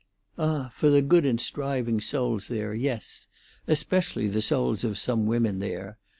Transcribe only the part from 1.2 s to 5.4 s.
and striving souls there, yes; especially the souls of some